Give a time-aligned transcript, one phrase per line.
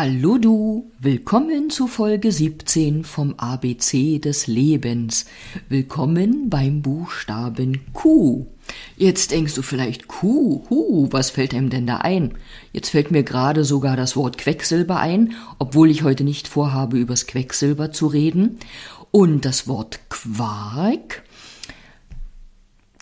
[0.00, 5.26] Hallo du, willkommen zu Folge 17 vom ABC des Lebens.
[5.68, 8.46] Willkommen beim Buchstaben Q.
[8.96, 12.34] Jetzt denkst du vielleicht Q, hu, was fällt einem denn da ein?
[12.72, 17.26] Jetzt fällt mir gerade sogar das Wort Quecksilber ein, obwohl ich heute nicht vorhabe, übers
[17.26, 18.60] Quecksilber zu reden.
[19.10, 21.24] Und das Wort Quark,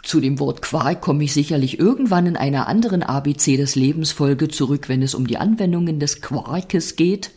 [0.06, 4.46] zu dem Wort Quark komme ich sicherlich irgendwann in einer anderen ABC des Lebens Folge
[4.48, 7.32] zurück, wenn es um die Anwendungen des Quarkes geht.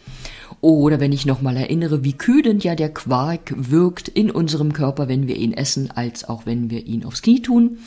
[0.62, 5.28] Oder wenn ich nochmal erinnere, wie kühlend ja der Quark wirkt in unserem Körper, wenn
[5.28, 7.80] wir ihn essen, als auch wenn wir ihn aufs Knie tun.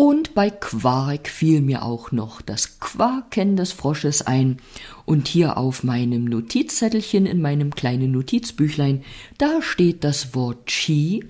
[0.00, 4.58] Und bei Quark fiel mir auch noch das Quaken des Frosches ein.
[5.06, 9.02] Und hier auf meinem Notizzettelchen in meinem kleinen Notizbüchlein,
[9.38, 11.24] da steht das Wort Qi.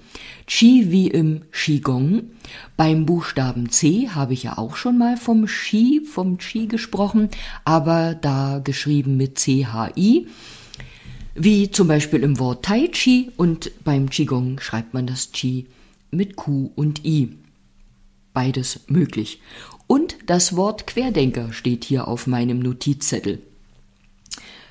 [0.46, 2.30] Qi wie im Qigong.
[2.78, 7.28] Beim Buchstaben C habe ich ja auch schon mal vom Qi, vom Qi gesprochen,
[7.66, 10.28] aber da geschrieben mit C-H-I.
[11.34, 15.66] Wie zum Beispiel im Wort Tai Chi und beim Qigong schreibt man das Qi
[16.10, 17.36] mit Q und I
[18.32, 19.42] beides möglich.
[19.86, 23.42] Und das Wort Querdenker steht hier auf meinem Notizzettel.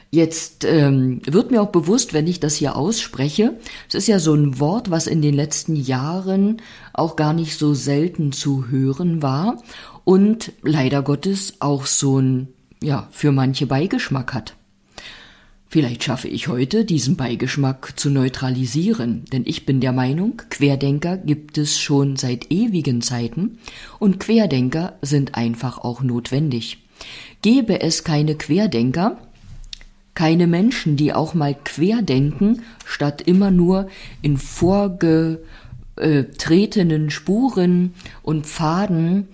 [0.09, 3.57] Jetzt ähm, wird mir auch bewusst, wenn ich das hier ausspreche,
[3.89, 6.61] es ist ja so ein Wort, was in den letzten Jahren
[6.93, 9.61] auch gar nicht so selten zu hören war
[10.05, 12.47] und leider Gottes auch so ein,
[12.81, 14.55] ja, für manche Beigeschmack hat.
[15.69, 21.57] Vielleicht schaffe ich heute, diesen Beigeschmack zu neutralisieren, denn ich bin der Meinung, Querdenker gibt
[21.57, 23.59] es schon seit ewigen Zeiten
[23.99, 26.77] und Querdenker sind einfach auch notwendig.
[27.41, 29.17] Gäbe es keine Querdenker,
[30.17, 33.87] keine Menschen, die auch mal querdenken, statt immer nur
[34.23, 39.27] in vorgetretenen Spuren und Pfaden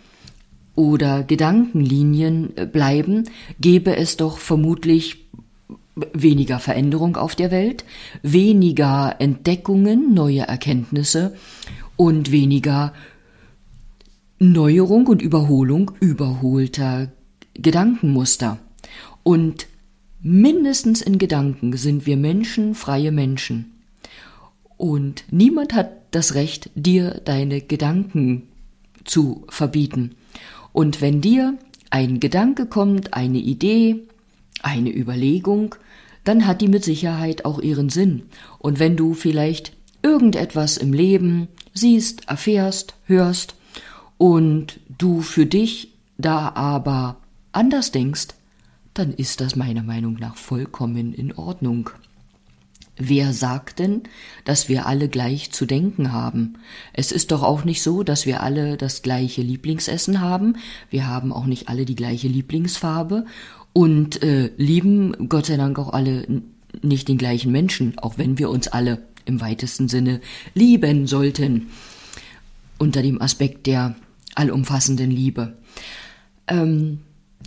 [0.75, 3.29] oder Gedankenlinien bleiben,
[3.61, 5.25] gäbe es doch vermutlich
[6.11, 7.85] weniger Veränderung auf der Welt,
[8.21, 11.33] weniger Entdeckungen, neue Erkenntnisse
[11.95, 12.91] und weniger
[14.37, 17.09] Neuerung und Überholung überholter
[17.53, 18.57] Gedankenmuster.
[19.23, 19.67] Und
[20.23, 23.71] mindestens in Gedanken sind wir Menschen freie Menschen.
[24.77, 28.47] Und niemand hat das Recht, dir deine Gedanken
[29.03, 30.15] zu verbieten.
[30.71, 31.57] Und wenn dir
[31.89, 34.07] ein Gedanke kommt, eine Idee,
[34.61, 35.75] eine Überlegung,
[36.23, 38.23] dann hat die mit Sicherheit auch ihren Sinn.
[38.59, 43.55] Und wenn du vielleicht irgendetwas im Leben siehst, erfährst, hörst
[44.17, 47.17] und du für dich da aber
[47.51, 48.29] anders denkst,
[48.93, 51.89] dann ist das meiner Meinung nach vollkommen in Ordnung.
[52.95, 54.03] Wer sagt denn,
[54.45, 56.59] dass wir alle gleich zu denken haben?
[56.93, 60.57] Es ist doch auch nicht so, dass wir alle das gleiche Lieblingsessen haben,
[60.91, 63.25] wir haben auch nicht alle die gleiche Lieblingsfarbe
[63.73, 66.43] und äh, lieben Gott sei Dank auch alle
[66.83, 70.21] nicht den gleichen Menschen, auch wenn wir uns alle im weitesten Sinne
[70.53, 71.69] lieben sollten,
[72.77, 73.95] unter dem Aspekt der
[74.35, 75.57] allumfassenden Liebe.
[76.47, 76.99] Ähm,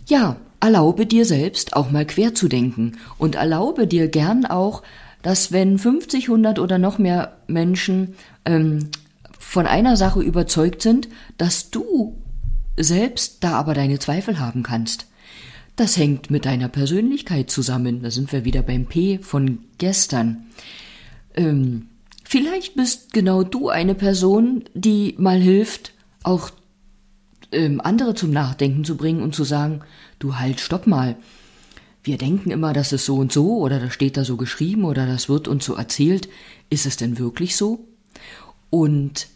[0.08, 4.83] ja, erlaube dir selbst auch mal quer zu denken und erlaube dir gern auch,
[5.22, 8.91] dass wenn 50, 100 oder noch mehr Menschen ähm,
[9.39, 11.09] von einer Sache überzeugt sind,
[11.39, 12.17] dass du
[12.77, 15.06] selbst da aber deine Zweifel haben kannst.
[15.77, 18.03] Das hängt mit deiner Persönlichkeit zusammen.
[18.03, 20.47] Da sind wir wieder beim P von gestern.
[21.34, 21.88] Ähm,
[22.25, 25.93] vielleicht bist genau du eine Person, die mal hilft,
[26.23, 26.50] auch
[27.52, 29.80] ähm, andere zum Nachdenken zu bringen und zu sagen,
[30.18, 31.16] du halt, stopp mal.
[32.02, 35.06] Wir denken immer, das ist so und so oder das steht da so geschrieben oder
[35.06, 36.28] das wird uns so erzählt.
[36.70, 37.88] Ist es denn wirklich so?
[38.70, 39.28] Und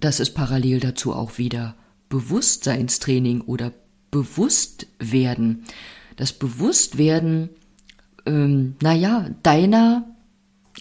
[0.00, 1.74] das ist parallel dazu auch wieder
[2.08, 3.72] Bewusstseinstraining oder
[4.10, 5.64] Bewusstwerden.
[6.16, 7.50] Das Bewusstwerden,
[8.26, 10.16] ähm, naja, deiner,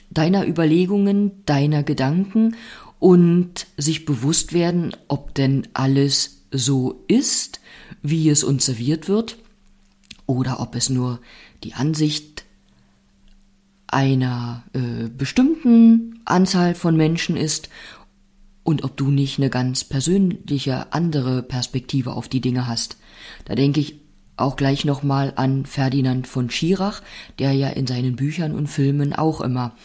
[0.09, 2.55] deiner Überlegungen, deiner Gedanken
[2.99, 7.59] und sich bewusst werden, ob denn alles so ist,
[8.01, 9.37] wie es uns serviert wird,
[10.25, 11.19] oder ob es nur
[11.63, 12.45] die Ansicht
[13.87, 17.69] einer äh, bestimmten Anzahl von Menschen ist
[18.63, 22.97] und ob du nicht eine ganz persönliche andere Perspektive auf die Dinge hast.
[23.45, 24.01] Da denke ich
[24.35, 27.01] auch gleich nochmal an Ferdinand von Schirach,
[27.39, 29.75] der ja in seinen Büchern und Filmen auch immer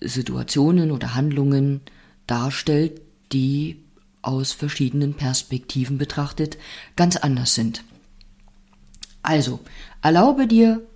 [0.00, 1.80] Situationen oder Handlungen
[2.26, 3.00] darstellt,
[3.32, 3.82] die
[4.22, 6.58] aus verschiedenen Perspektiven betrachtet
[6.96, 7.84] ganz anders sind.
[9.22, 9.60] Also,
[10.02, 10.86] erlaube dir,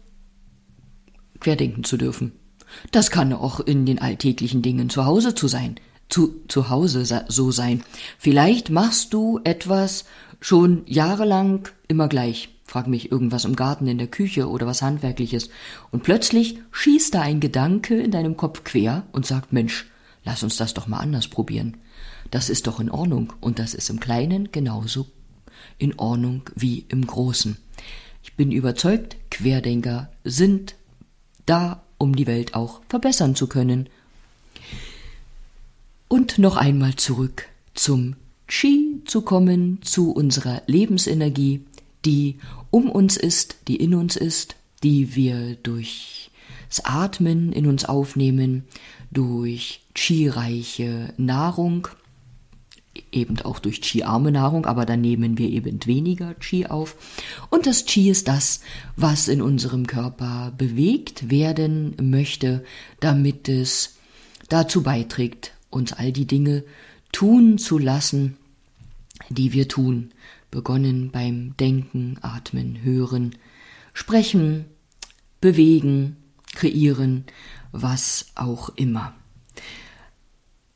[1.41, 2.33] querdenken zu dürfen.
[2.91, 5.79] Das kann auch in den alltäglichen Dingen zu Hause zu sein
[6.09, 7.83] zu, zu Hause so sein.
[8.19, 10.05] Vielleicht machst du etwas
[10.41, 12.51] schon jahrelang immer gleich.
[12.67, 15.51] frag mich irgendwas im Garten, in der Küche oder was Handwerkliches.
[15.91, 19.87] Und plötzlich schießt da ein Gedanke in deinem Kopf quer und sagt, Mensch,
[20.25, 21.77] lass uns das doch mal anders probieren.
[22.31, 25.07] Das ist doch in Ordnung und das ist im Kleinen genauso
[25.79, 27.57] in Ordnung wie im Großen.
[28.23, 30.75] Ich bin überzeugt, Querdenker sind
[31.47, 33.89] da, um die Welt auch verbessern zu können.
[36.09, 38.17] Und noch einmal zurück zum
[38.47, 41.65] Qi zu kommen, zu unserer Lebensenergie,
[42.05, 42.39] die
[42.71, 46.31] um uns ist, die in uns ist, die wir durch
[46.69, 48.65] das Atmen in uns aufnehmen,
[49.11, 51.89] durch Qi-reiche Nahrung,
[53.13, 56.97] eben auch durch Qi-arme Nahrung, aber dann nehmen wir eben weniger Qi auf.
[57.51, 58.61] Und das Qi ist das,
[58.97, 62.65] was in unserem Körper bewegt werden möchte,
[63.01, 63.97] damit es
[64.49, 66.65] dazu beiträgt, uns all die Dinge
[67.13, 68.37] tun zu lassen,
[69.29, 70.11] die wir tun,
[70.51, 73.37] begonnen beim Denken, Atmen, Hören,
[73.93, 74.67] Sprechen,
[75.41, 76.17] Bewegen,
[76.55, 77.25] Kreieren,
[77.73, 79.15] was auch immer.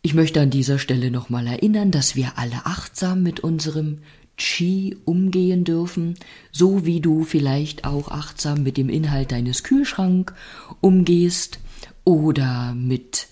[0.01, 3.99] Ich möchte an dieser Stelle nochmal erinnern, dass wir alle achtsam mit unserem
[4.37, 6.15] Qi umgehen dürfen,
[6.53, 10.33] so wie du vielleicht auch achtsam mit dem Inhalt deines Kühlschrank
[10.81, 11.59] umgehst
[12.05, 13.27] oder mit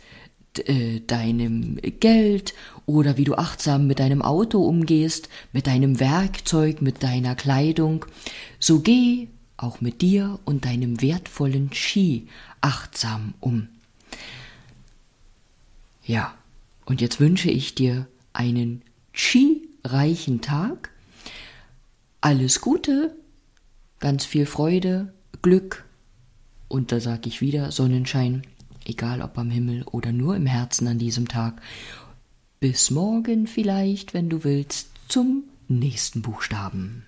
[0.64, 2.54] äh, deinem Geld
[2.86, 8.06] oder wie du achtsam mit deinem Auto umgehst, mit deinem Werkzeug, mit deiner Kleidung.
[8.58, 12.26] So geh auch mit dir und deinem wertvollen Qi
[12.60, 13.68] achtsam um.
[16.04, 16.34] Ja,
[16.86, 20.90] und jetzt wünsche ich dir einen Qi-reichen Tag.
[22.22, 23.14] Alles Gute,
[23.98, 25.12] ganz viel Freude,
[25.42, 25.84] Glück
[26.68, 28.42] und da sage ich wieder Sonnenschein,
[28.84, 31.60] egal ob am Himmel oder nur im Herzen an diesem Tag.
[32.60, 37.04] Bis morgen vielleicht, wenn du willst, zum nächsten Buchstaben.